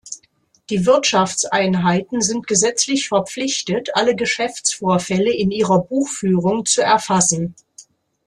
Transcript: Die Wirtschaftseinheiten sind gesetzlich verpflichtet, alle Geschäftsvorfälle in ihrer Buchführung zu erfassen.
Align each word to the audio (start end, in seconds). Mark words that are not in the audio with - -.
Die 0.71 0.87
Wirtschaftseinheiten 0.87 2.23
sind 2.23 2.47
gesetzlich 2.47 3.07
verpflichtet, 3.07 3.95
alle 3.95 4.15
Geschäftsvorfälle 4.15 5.31
in 5.31 5.51
ihrer 5.51 5.77
Buchführung 5.77 6.65
zu 6.65 6.81
erfassen. 6.81 7.53